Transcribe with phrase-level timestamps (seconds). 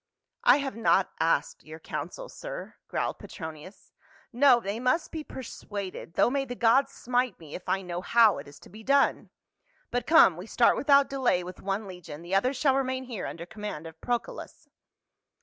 [0.43, 3.91] "I have not asked your counsel, sir," growled Petronius."
[4.33, 8.39] No, they must be persuaded, though may the gods smite me, if I know how
[8.39, 9.29] it is to be done.
[9.91, 13.45] But come, we start without delay with one legion, the other shall remain here under
[13.45, 14.67] command of Procullus."